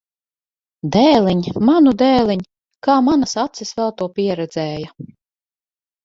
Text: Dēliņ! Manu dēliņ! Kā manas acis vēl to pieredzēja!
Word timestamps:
Dēliņ! 0.93 1.41
Manu 1.67 1.91
dēliņ! 2.01 2.41
Kā 2.87 2.95
manas 3.09 3.35
acis 3.41 3.71
vēl 3.81 3.93
to 3.99 4.07
pieredzēja! 4.15 4.89